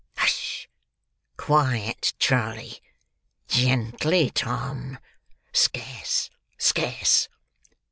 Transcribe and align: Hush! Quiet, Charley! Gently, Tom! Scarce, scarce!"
Hush! 0.17 0.67
Quiet, 1.37 2.13
Charley! 2.17 2.81
Gently, 3.47 4.31
Tom! 4.31 4.97
Scarce, 5.53 6.31
scarce!" 6.57 7.29